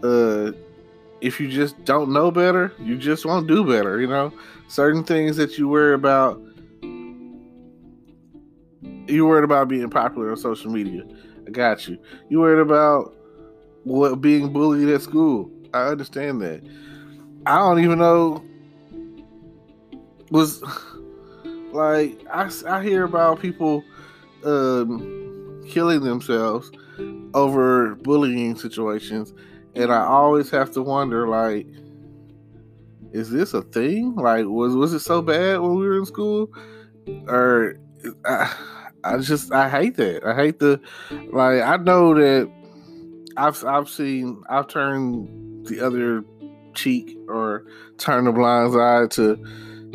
uh, 0.04 0.52
if 1.20 1.40
you 1.40 1.48
just 1.48 1.82
don't 1.84 2.12
know 2.12 2.30
better, 2.30 2.72
you 2.78 2.96
just 2.96 3.24
won't 3.24 3.46
do 3.46 3.64
better. 3.64 4.00
You 4.00 4.08
know, 4.08 4.32
certain 4.68 5.04
things 5.04 5.36
that 5.36 5.56
you 5.58 5.68
worry 5.68 5.94
about, 5.94 6.40
you 9.10 9.26
worried 9.26 9.44
about 9.44 9.68
being 9.68 9.88
popular 9.90 10.30
on 10.30 10.36
social 10.36 10.70
media. 10.70 11.02
I 11.46 11.50
got 11.50 11.88
you. 11.88 11.98
You 12.28 12.40
worried 12.40 12.60
about 12.60 13.14
what 13.84 14.20
being 14.20 14.52
bullied 14.52 14.88
at 14.88 15.02
school. 15.02 15.50
I 15.72 15.88
understand 15.88 16.40
that. 16.42 16.62
I 17.46 17.58
don't 17.58 17.82
even 17.82 17.98
know 17.98 18.44
was 20.30 20.62
like 21.72 22.20
I, 22.32 22.50
I 22.66 22.82
hear 22.82 23.04
about 23.04 23.40
people 23.40 23.84
um, 24.44 25.64
killing 25.68 26.00
themselves 26.00 26.70
over 27.34 27.94
bullying 27.96 28.56
situations 28.56 29.32
and 29.74 29.92
I 29.92 30.04
always 30.04 30.50
have 30.50 30.72
to 30.72 30.82
wonder 30.82 31.28
like 31.28 31.66
is 33.12 33.30
this 33.30 33.54
a 33.54 33.62
thing? 33.62 34.14
Like 34.14 34.46
was 34.46 34.76
was 34.76 34.92
it 34.92 35.00
so 35.00 35.20
bad 35.20 35.60
when 35.60 35.74
we 35.74 35.86
were 35.86 35.98
in 35.98 36.06
school 36.06 36.50
or 37.26 37.78
I 39.04 39.18
just 39.18 39.52
I 39.52 39.68
hate 39.68 39.96
that. 39.96 40.24
I 40.24 40.34
hate 40.34 40.58
the 40.58 40.80
like 41.32 41.62
I 41.62 41.76
know 41.76 42.14
that 42.14 42.50
I've 43.36 43.64
I've 43.64 43.88
seen 43.88 44.42
I've 44.48 44.68
turned 44.68 45.66
the 45.66 45.80
other 45.80 46.24
cheek 46.74 47.16
or 47.28 47.64
turned 47.98 48.28
a 48.28 48.32
blind 48.32 48.74
eye 48.80 49.06
to 49.08 49.32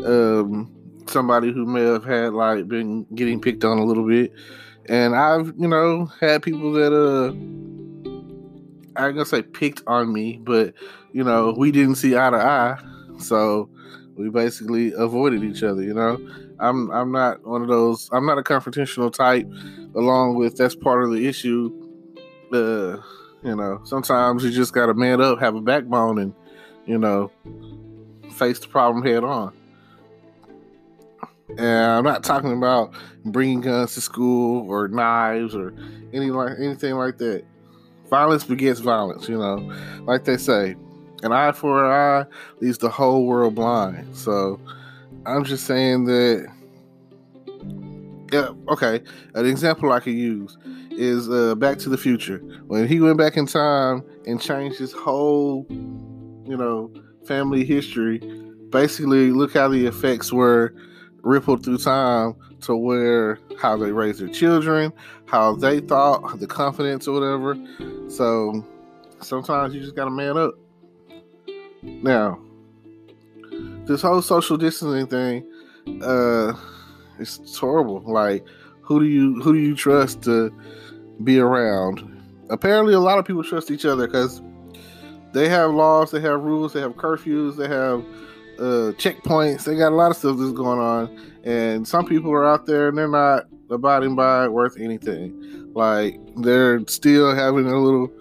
um, 0.05 0.71
somebody 1.07 1.51
who 1.51 1.65
may 1.65 1.81
have 1.81 2.05
had 2.05 2.33
like 2.33 2.67
been 2.67 3.05
getting 3.15 3.39
picked 3.39 3.63
on 3.63 3.77
a 3.77 3.85
little 3.85 4.07
bit, 4.07 4.33
and 4.87 5.15
I've 5.15 5.53
you 5.57 5.67
know 5.67 6.05
had 6.19 6.43
people 6.43 6.71
that 6.73 6.93
uh 6.93 7.33
I 8.97 9.07
ain't 9.07 9.15
gonna 9.15 9.25
say 9.25 9.41
picked 9.41 9.83
on 9.87 10.13
me, 10.13 10.39
but 10.43 10.73
you 11.13 11.23
know 11.23 11.53
we 11.57 11.71
didn't 11.71 11.95
see 11.95 12.15
eye 12.17 12.29
to 12.29 12.37
eye, 12.37 12.77
so 13.19 13.69
we 14.15 14.29
basically 14.29 14.93
avoided 14.93 15.43
each 15.43 15.63
other. 15.63 15.81
You 15.81 15.93
know, 15.93 16.17
I'm 16.59 16.91
I'm 16.91 17.11
not 17.11 17.45
one 17.45 17.61
of 17.61 17.67
those. 17.67 18.09
I'm 18.11 18.25
not 18.25 18.37
a 18.37 18.43
confrontational 18.43 19.13
type. 19.13 19.47
Along 19.95 20.35
with 20.35 20.57
that's 20.57 20.75
part 20.75 21.03
of 21.03 21.11
the 21.11 21.27
issue. 21.27 21.71
Uh, 22.51 22.97
you 23.43 23.55
know, 23.55 23.81
sometimes 23.83 24.43
you 24.43 24.51
just 24.51 24.73
got 24.73 24.87
to 24.87 24.93
man 24.93 25.21
up, 25.21 25.39
have 25.39 25.55
a 25.55 25.61
backbone, 25.61 26.19
and 26.19 26.33
you 26.85 26.97
know, 26.97 27.31
face 28.33 28.59
the 28.59 28.67
problem 28.67 29.05
head 29.05 29.23
on. 29.23 29.53
And 31.49 31.59
I'm 31.59 32.03
not 32.03 32.23
talking 32.23 32.53
about 32.57 32.93
bringing 33.25 33.61
guns 33.61 33.93
to 33.93 34.01
school 34.01 34.69
or 34.69 34.87
knives 34.87 35.55
or 35.55 35.73
any 36.13 36.31
like 36.31 36.57
anything 36.59 36.95
like 36.95 37.17
that. 37.19 37.43
Violence 38.09 38.43
begets 38.43 38.79
violence, 38.79 39.27
you 39.27 39.37
know, 39.37 39.57
like 40.01 40.25
they 40.25 40.37
say. 40.37 40.75
An 41.23 41.31
eye 41.31 41.53
for 41.53 41.85
an 41.85 41.91
eye 41.91 42.31
leaves 42.59 42.77
the 42.77 42.89
whole 42.89 43.25
world 43.25 43.55
blind. 43.55 44.15
So 44.15 44.59
I'm 45.25 45.43
just 45.43 45.65
saying 45.65 46.05
that. 46.05 46.47
Yeah, 48.31 48.49
okay. 48.69 49.01
An 49.33 49.45
example 49.45 49.91
I 49.91 49.99
could 49.99 50.13
use 50.13 50.57
is 50.91 51.29
uh, 51.29 51.55
Back 51.55 51.77
to 51.79 51.89
the 51.89 51.97
Future. 51.97 52.39
When 52.67 52.87
he 52.87 52.99
went 52.99 53.17
back 53.17 53.37
in 53.37 53.45
time 53.45 54.03
and 54.25 54.41
changed 54.41 54.77
his 54.77 54.91
whole, 54.91 55.65
you 55.69 56.57
know, 56.57 56.91
family 57.25 57.63
history, 57.63 58.19
basically, 58.69 59.31
look 59.31 59.53
how 59.53 59.67
the 59.67 59.85
effects 59.85 60.33
were 60.33 60.73
rippled 61.21 61.63
through 61.63 61.77
time 61.79 62.35
to 62.61 62.75
where 62.75 63.39
how 63.59 63.77
they 63.77 63.91
raised 63.91 64.19
their 64.19 64.27
children, 64.27 64.91
how 65.25 65.55
they 65.55 65.79
thought, 65.79 66.39
the 66.39 66.47
confidence 66.47 67.07
or 67.07 67.19
whatever. 67.19 67.57
So 68.09 68.65
sometimes 69.21 69.73
you 69.73 69.81
just 69.81 69.95
got 69.95 70.05
to 70.05 70.11
man 70.11 70.37
up. 70.37 70.53
Now, 71.81 72.39
this 73.85 74.01
whole 74.01 74.21
social 74.21 74.57
distancing 74.57 75.07
thing, 75.07 76.01
uh, 76.03 76.53
it's 77.19 77.57
horrible. 77.57 78.01
Like, 78.05 78.45
who 78.81 78.99
do 78.99 79.05
you 79.05 79.41
who 79.41 79.53
do 79.53 79.59
you 79.59 79.75
trust 79.75 80.23
to 80.23 80.53
be 81.23 81.39
around. 81.39 82.11
Apparently, 82.49 82.93
a 82.93 82.99
lot 82.99 83.17
of 83.17 83.25
people 83.25 83.43
trust 83.43 83.71
each 83.71 83.85
other 83.85 84.07
because 84.07 84.41
they 85.33 85.49
have 85.49 85.71
laws, 85.71 86.11
they 86.11 86.19
have 86.21 86.41
rules, 86.41 86.73
they 86.73 86.81
have 86.81 86.93
curfews, 86.93 87.55
they 87.55 87.67
have 87.67 87.99
uh, 88.59 88.93
checkpoints. 88.97 89.63
They 89.63 89.75
got 89.75 89.91
a 89.91 89.95
lot 89.95 90.11
of 90.11 90.17
stuff 90.17 90.37
that's 90.37 90.51
going 90.51 90.79
on, 90.79 91.33
and 91.43 91.87
some 91.87 92.05
people 92.05 92.31
are 92.31 92.45
out 92.45 92.65
there 92.65 92.89
and 92.89 92.97
they're 92.97 93.07
not 93.07 93.45
abiding 93.69 94.15
by 94.15 94.47
worth 94.47 94.79
anything. 94.79 95.71
Like 95.73 96.19
they're 96.37 96.85
still 96.87 97.35
having 97.35 97.65
a 97.65 97.77
little 97.77 98.11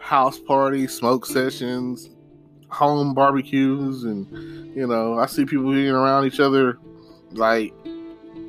house 0.00 0.38
party, 0.38 0.86
smoke 0.86 1.26
sessions, 1.26 2.08
home 2.68 3.14
barbecues, 3.14 4.04
and 4.04 4.26
you 4.76 4.86
know, 4.86 5.18
I 5.18 5.26
see 5.26 5.44
people 5.44 5.70
being 5.70 5.90
around 5.90 6.26
each 6.26 6.40
other 6.40 6.78
like 7.32 7.74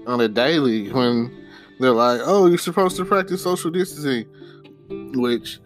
on 0.07 0.21
a 0.21 0.27
daily 0.27 0.91
when 0.91 1.35
they're 1.79 1.91
like, 1.91 2.21
"Oh, 2.23 2.47
you're 2.47 2.57
supposed 2.57 2.97
to 2.97 3.05
practice 3.05 3.43
social 3.43 3.71
distancing," 3.71 4.25
which 5.13 5.59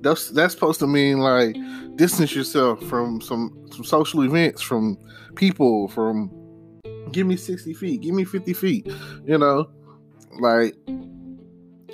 that's 0.00 0.30
that's 0.30 0.54
supposed 0.54 0.80
to 0.80 0.86
mean 0.86 1.18
like 1.18 1.56
distance 1.96 2.34
yourself 2.34 2.82
from 2.84 3.20
some 3.20 3.66
some 3.70 3.84
social 3.84 4.22
events, 4.22 4.62
from 4.62 4.96
people, 5.34 5.88
from 5.88 6.30
give 7.12 7.26
me 7.26 7.36
sixty 7.36 7.74
feet, 7.74 8.00
give 8.00 8.14
me 8.14 8.24
fifty 8.24 8.52
feet, 8.52 8.86
you 9.24 9.38
know, 9.38 9.68
like. 10.40 10.74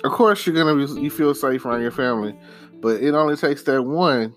Of 0.03 0.11
course, 0.11 0.45
you're 0.45 0.53
gonna 0.53 0.75
be 0.75 1.01
you 1.01 1.09
feel 1.09 1.33
safe 1.33 1.65
around 1.65 1.81
your 1.81 1.89
family, 1.89 2.37
but 2.81 3.01
it 3.01 3.13
only 3.13 3.37
takes 3.37 3.63
that 3.63 3.83
one 3.83 4.35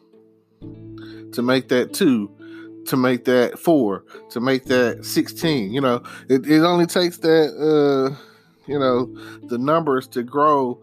to 1.37 1.43
make 1.43 1.69
that 1.69 1.95
two, 1.95 2.28
to 2.87 2.97
make 2.97 3.25
that 3.26 3.59
four, 3.59 4.05
to 4.31 4.40
make 4.40 4.64
that 4.64 5.07
sixteen. 5.07 5.73
You 5.73 5.81
know, 5.81 6.02
it, 6.28 6.47
it 6.47 6.62
only 6.62 6.87
takes 6.87 7.19
that. 7.19 7.55
uh 7.57 8.16
you 8.69 8.76
know, 8.81 9.07
the 9.45 9.59
numbers 9.59 10.09
to 10.09 10.25
grow 10.25 10.81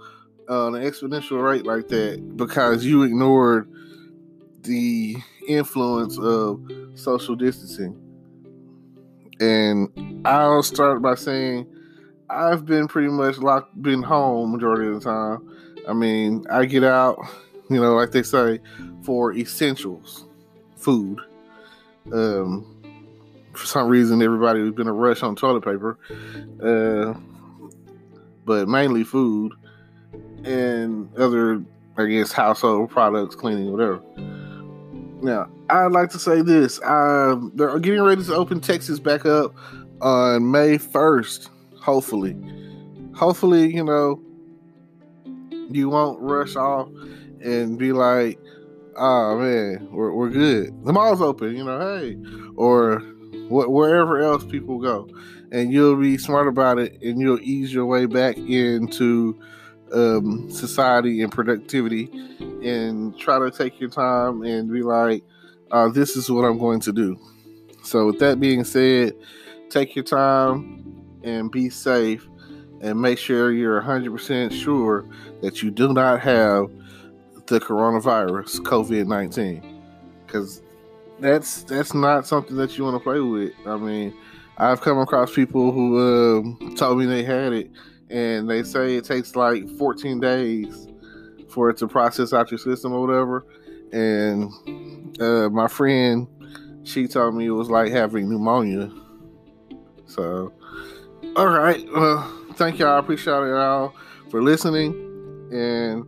on 0.48 0.74
an 0.74 0.84
exponential 0.84 1.44
rate 1.44 1.66
like 1.66 1.90
that 1.90 2.38
because 2.38 2.86
you 2.86 3.04
ignored 3.04 3.70
the 4.62 5.18
influence 5.50 6.18
of 6.18 6.62
social 6.96 7.36
distancing. 7.36 8.00
And 9.42 9.90
I'll 10.26 10.64
start 10.64 11.02
by 11.02 11.16
saying 11.16 11.68
I've 12.30 12.66
been 12.66 12.88
pretty 12.88 13.10
much 13.10 13.38
locked, 13.40 13.82
been 13.82 14.02
home 14.02 14.54
majority 14.54 14.88
of 14.88 15.04
the 15.04 15.10
time. 15.10 15.46
I 15.86 15.92
mean, 15.92 16.46
I 16.50 16.64
get 16.64 16.86
out, 16.86 17.20
you 17.70 17.82
know, 17.82 17.96
like 17.96 18.12
they 18.12 18.24
say, 18.24 18.62
for 19.04 19.34
essentials, 19.34 20.26
food. 20.84 21.20
Um, 22.12 22.66
for 23.54 23.66
some 23.66 23.88
reason, 23.88 24.22
everybody 24.22 24.60
has 24.62 24.74
been 24.74 24.88
a 24.88 24.94
rush 24.94 25.24
on 25.24 25.36
toilet 25.36 25.64
paper. 25.64 25.98
Uh, 26.62 27.14
but 28.46 28.68
mainly 28.68 29.04
food. 29.04 29.54
and 30.44 31.14
other, 31.18 31.64
I 31.98 32.06
guess, 32.06 32.32
household 32.32 32.90
products, 32.90 33.36
cleaning, 33.36 33.72
whatever. 33.72 34.02
Now, 35.22 35.50
I'd 35.70 35.92
like 35.92 36.10
to 36.12 36.20
say 36.20 36.42
this: 36.42 36.82
um, 36.84 37.52
they're 37.56 37.80
getting 37.80 38.02
ready 38.02 38.24
to 38.24 38.36
open 38.36 38.60
Texas 38.60 39.00
back 39.00 39.26
up 39.26 39.56
on 40.02 40.52
May 40.52 40.78
first. 40.78 41.50
Hopefully, 41.80 42.36
hopefully, 43.16 43.74
you 43.74 43.84
know, 43.84 44.22
you 45.70 45.90
won't 45.90 46.20
rush 46.20 46.56
off 46.56 46.90
and 47.42 47.78
be 47.78 47.92
like, 47.94 48.40
"Oh 48.98 49.38
man, 49.38 49.88
we're 49.92 50.14
we're 50.14 50.30
good. 50.30 50.86
The 50.86 50.94
mall's 50.94 51.22
open," 51.22 51.56
you 51.56 51.64
know, 51.64 51.80
hey, 51.80 52.18
or 52.56 53.00
wh- 53.50 53.70
wherever 53.70 54.22
else 54.22 54.46
people 54.46 54.80
go, 54.80 55.08
and 55.52 55.72
you'll 55.72 55.96
be 55.96 56.18
smart 56.18 56.48
about 56.48 56.80
it, 56.80 57.02
and 57.02 57.20
you'll 57.20 57.40
ease 57.42 57.74
your 57.74 57.86
way 57.86 58.06
back 58.06 58.38
into 58.38 59.40
um, 59.92 60.50
society 60.50 61.22
and 61.22 61.32
productivity, 61.32 62.10
and 62.64 63.18
try 63.18 63.40
to 63.40 63.52
take 63.52 63.80
your 63.80 63.90
time 63.90 64.44
and 64.44 64.72
be 64.72 64.82
like, 64.82 65.24
uh, 65.72 65.90
"This 65.90 66.16
is 66.16 66.30
what 66.30 66.44
I'm 66.46 66.58
going 66.58 66.80
to 66.82 66.94
do." 66.94 67.18
So, 67.84 68.08
with 68.08 68.20
that 68.20 68.40
being 68.40 68.64
said, 68.64 69.14
take 69.70 69.96
your 69.96 70.06
time 70.06 70.84
and 71.24 71.52
be 71.52 71.70
safe 71.70 72.28
and 72.82 73.02
make 73.02 73.18
sure 73.18 73.52
you're 73.52 73.82
100% 73.82 74.52
sure 74.52 75.06
that 75.42 75.64
you 75.64 75.72
do 75.72 75.94
not 75.94 76.20
have 76.20 76.70
the 77.48 77.60
coronavirus, 77.60 78.60
COVID 78.60 79.08
19. 79.08 79.82
Because 80.26 80.62
that's 81.20 81.64
that's 81.64 81.94
not 81.94 82.28
something 82.28 82.56
that 82.58 82.78
you 82.78 82.84
want 82.84 82.96
to 82.96 83.04
play 83.04 83.20
with. 83.20 83.54
I 83.66 83.78
mean, 83.78 84.14
I've 84.58 84.82
come 84.82 85.00
across 85.00 85.34
people 85.34 85.72
who 85.72 86.00
um, 86.60 86.76
told 86.76 87.00
me 87.00 87.06
they 87.06 87.24
had 87.24 87.54
it, 87.54 87.72
and 88.10 88.50
they 88.50 88.64
say 88.64 88.96
it 88.96 89.06
takes 89.06 89.36
like 89.36 89.68
14 89.78 90.20
days 90.20 90.88
for 91.50 91.70
it 91.70 91.78
to 91.78 91.88
process 91.88 92.34
out 92.34 92.52
your 92.52 92.58
system 92.58 92.94
or 92.94 93.06
whatever. 93.06 93.46
And 93.92 94.52
uh, 95.22 95.50
my 95.50 95.68
friend, 95.68 96.28
she 96.84 97.08
told 97.08 97.36
me 97.36 97.46
it 97.46 97.52
was 97.52 97.70
like 97.70 97.92
having 97.92 98.30
pneumonia. 98.30 98.92
So, 100.08 100.52
all 101.36 101.48
right. 101.48 101.86
Well, 101.94 102.46
thank 102.54 102.80
y'all. 102.80 102.96
I 102.96 103.00
appreciate 103.00 103.34
y'all 103.34 103.94
for 104.30 104.42
listening. 104.42 104.94
And 105.52 106.06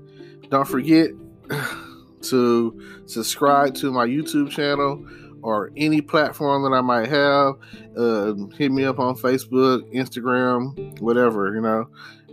don't 0.49 0.67
forget 0.67 1.09
to 2.21 3.03
subscribe 3.05 3.75
to 3.75 3.91
my 3.91 4.05
YouTube 4.07 4.49
channel 4.49 5.05
or 5.41 5.71
any 5.77 6.01
platform 6.01 6.63
that 6.63 6.75
I 6.75 6.81
might 6.81 7.07
have. 7.07 7.55
Uh, 7.95 8.33
hit 8.57 8.71
me 8.71 8.83
up 8.83 8.99
on 8.99 9.15
Facebook, 9.15 9.93
Instagram, 9.93 10.99
whatever, 11.01 11.53
you 11.53 11.61
know. 11.61 11.87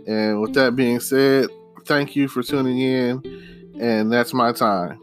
And 0.07 0.41
with 0.41 0.53
that 0.55 0.75
being 0.75 0.99
said, 0.99 1.47
thank 1.85 2.15
you 2.15 2.27
for 2.27 2.41
tuning 2.41 2.79
in. 2.79 3.75
And 3.79 4.11
that's 4.11 4.33
my 4.33 4.51
time. 4.51 4.99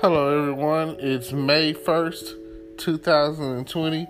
Hello, 0.00 0.38
everyone. 0.38 0.96
It's 0.98 1.32
May 1.32 1.72
1st, 1.72 2.43
2020, 2.78 4.06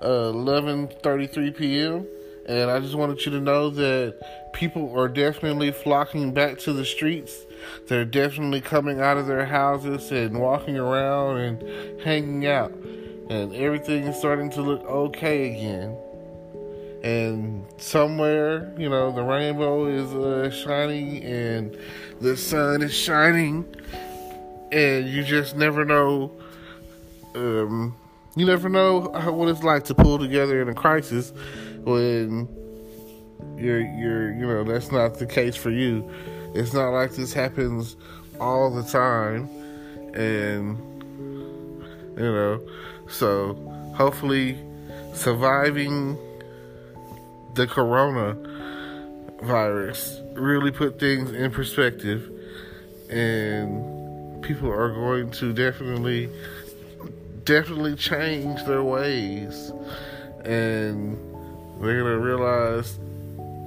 uh, 0.00 0.06
11.33 0.06 1.56
p.m. 1.56 2.06
And 2.46 2.70
I 2.70 2.80
just 2.80 2.94
wanted 2.94 3.24
you 3.24 3.32
to 3.32 3.40
know 3.40 3.68
that 3.70 4.52
people 4.54 4.98
are 4.98 5.08
definitely 5.08 5.70
flocking 5.70 6.32
back 6.32 6.58
to 6.60 6.72
the 6.72 6.84
streets. 6.84 7.44
They're 7.88 8.06
definitely 8.06 8.62
coming 8.62 9.00
out 9.00 9.18
of 9.18 9.26
their 9.26 9.44
houses 9.44 10.10
and 10.10 10.40
walking 10.40 10.78
around 10.78 11.36
and 11.38 12.00
hanging 12.00 12.46
out. 12.46 12.72
And 13.28 13.54
everything 13.54 14.04
is 14.04 14.16
starting 14.16 14.50
to 14.52 14.62
look 14.62 14.82
okay 14.84 15.50
again. 15.50 15.96
And 17.02 17.66
somewhere, 17.76 18.72
you 18.78 18.88
know, 18.88 19.12
the 19.12 19.22
rainbow 19.22 19.86
is 19.86 20.12
uh, 20.14 20.50
shining 20.50 21.22
and 21.22 21.78
the 22.20 22.36
sun 22.36 22.82
is 22.82 22.94
shining 22.94 23.66
and 24.72 25.08
you 25.08 25.22
just 25.22 25.56
never 25.56 25.84
know. 25.84 26.32
Um, 27.34 27.94
you 28.36 28.46
never 28.46 28.68
know 28.68 29.12
how, 29.12 29.32
what 29.32 29.48
it's 29.48 29.62
like 29.62 29.84
to 29.84 29.94
pull 29.94 30.18
together 30.18 30.62
in 30.62 30.68
a 30.68 30.74
crisis 30.74 31.32
when 31.84 32.48
you're 33.56 33.80
you're 33.80 34.32
you 34.32 34.46
know 34.46 34.64
that's 34.64 34.92
not 34.92 35.18
the 35.18 35.26
case 35.26 35.56
for 35.56 35.70
you. 35.70 36.08
It's 36.54 36.72
not 36.72 36.90
like 36.90 37.12
this 37.12 37.32
happens 37.32 37.96
all 38.40 38.70
the 38.70 38.82
time, 38.84 39.48
and 40.14 40.78
you 42.16 42.24
know, 42.24 42.60
so 43.08 43.54
hopefully 43.94 44.58
surviving 45.14 46.16
the 47.54 47.66
corona 47.66 48.36
virus 49.42 50.20
really 50.34 50.70
put 50.70 50.98
things 50.98 51.30
in 51.32 51.50
perspective 51.50 52.30
and 53.10 54.42
people 54.42 54.70
are 54.70 54.92
going 54.92 55.30
to 55.30 55.52
definitely 55.52 56.28
definitely 57.48 57.96
change 57.96 58.62
their 58.64 58.82
ways. 58.82 59.72
And 60.44 61.16
they're 61.80 62.02
going 62.02 62.12
to 62.12 62.20
realize 62.20 62.98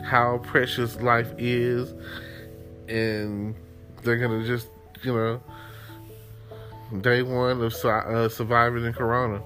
how 0.03 0.37
precious 0.43 1.01
life 1.01 1.31
is. 1.39 1.91
And 2.87 3.55
they're 4.03 4.17
going 4.17 4.39
to 4.39 4.47
just 4.47 4.67
you 5.03 5.13
know 5.13 5.41
day 7.01 7.23
one 7.23 7.61
of 7.61 7.73
uh, 7.73 8.29
surviving 8.29 8.85
in 8.85 8.93
corona. 8.93 9.41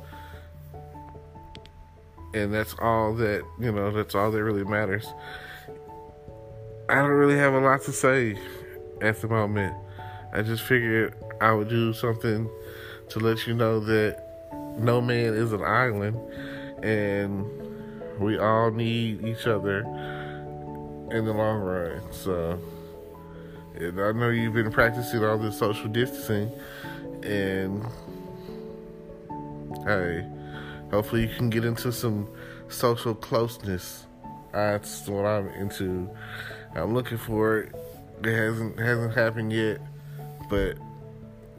And 2.34 2.54
that's 2.54 2.76
all 2.80 3.14
that 3.14 3.44
you 3.60 3.72
know 3.72 3.92
that's 3.92 4.16
all 4.16 4.32
that 4.32 4.44
really 4.44 4.66
matters. 4.66 5.08
I 6.90 6.96
don't 6.96 7.12
really 7.12 7.38
have 7.38 7.54
a 7.54 7.60
lot 7.60 7.82
to 7.84 7.94
say 7.94 8.38
at 9.02 9.22
the 9.22 9.30
moment. 9.30 9.76
I 10.34 10.42
just 10.42 10.64
figured 10.64 11.16
I 11.40 11.54
would 11.54 11.70
do 11.70 11.94
something 11.94 12.50
to 13.10 13.20
let 13.20 13.48
you 13.48 13.54
know 13.54 13.80
that 13.80 14.25
no 14.78 15.02
man 15.02 15.34
is 15.34 15.54
an 15.54 15.64
island 15.64 16.18
and 16.84 17.46
we 18.20 18.38
all 18.38 18.72
need 18.72 19.26
each 19.26 19.48
other 19.48 19.80
in 21.12 21.26
the 21.26 21.34
long 21.34 21.60
run. 21.60 22.02
So, 22.12 22.60
and 23.76 24.00
I 24.00 24.12
know 24.12 24.30
you've 24.30 24.54
been 24.54 24.72
practicing 24.72 25.24
all 25.24 25.38
this 25.38 25.58
social 25.58 25.88
distancing, 25.88 26.52
and 27.24 27.86
hey, 29.86 30.26
hopefully 30.92 31.24
you 31.24 31.36
can 31.36 31.50
get 31.50 31.66
into 31.66 31.92
some 31.92 32.28
social 32.70 33.16
closeness. 33.16 34.06
That's 34.52 35.08
what 35.08 35.26
I'm 35.26 35.50
into. 35.50 36.10
I'm 36.76 36.94
looking 36.94 37.18
for 37.18 37.60
it. 37.60 37.76
It 38.24 38.34
hasn't 38.34 38.80
hasn't 38.80 39.14
happened 39.14 39.52
yet. 39.52 39.82
But, 40.50 40.78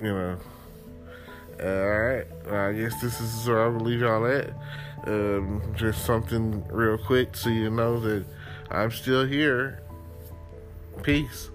you 0.00 0.12
know, 0.12 0.38
alright. 1.61 2.27
I 2.51 2.73
guess 2.73 3.01
this 3.01 3.21
is 3.21 3.49
where 3.49 3.64
I 3.64 3.69
will 3.69 3.81
leave 3.81 4.01
y'all 4.01 4.27
at. 4.27 4.51
Um, 5.07 5.62
just 5.77 6.05
something 6.05 6.66
real 6.69 6.99
quick 6.99 7.37
so 7.37 7.49
you 7.49 7.71
know 7.71 8.01
that 8.01 8.25
I'm 8.71 8.90
still 8.90 9.27
here. 9.27 9.83
Peace. 11.03 11.51